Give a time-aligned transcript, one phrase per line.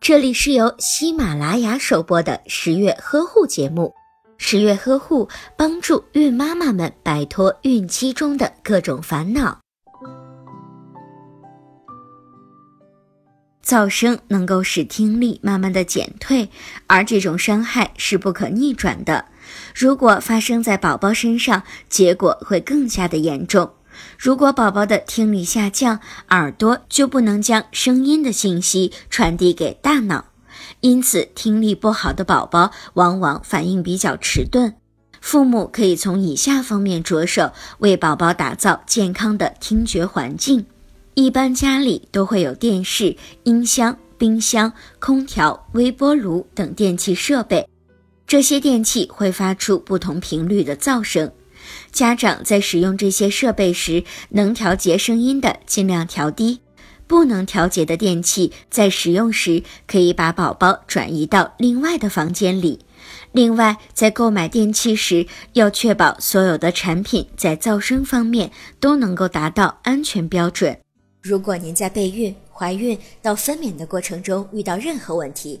[0.00, 3.94] 这里是由喜马拉雅首播的十月呵护节目。
[4.36, 9.60] 十月呵护帮助孕妈妈们摆脱孕期中的各种烦恼。
[13.64, 16.50] 噪声能够使听力慢慢的减退，
[16.86, 19.24] 而这种伤害是不可逆转的。
[19.74, 23.72] 如果发生在宝宝身上，结果会更加的严重。
[24.18, 26.00] 如果宝宝的听力下降，
[26.30, 30.26] 耳朵就不能将声音的信息传递给大脑，
[30.80, 34.74] 因此听力不好的宝宝往往反应比较迟钝。
[35.20, 40.66] 父母可以从以下方面着手，为宝宝打造健康的听觉环境。
[41.14, 47.66] 一般家里都会有电视、音箱、冰箱、空调、微波炉等电器设备，
[48.26, 51.30] 这些电器会发出不同频率的噪声。
[51.92, 56.60] 家长在使用这些设备时，能调节声音的尽量调低；
[57.06, 62.80] 不能调节的电器，在使用时可以把宝宝转移到另外的房间里。
[63.32, 70.78] 另外，在购买电器时，要确保所有的产品在噪声方面都能够达到安全标准。
[71.20, 75.60] 如果您在备孕、怀孕到分娩的过程中遇到任何问题，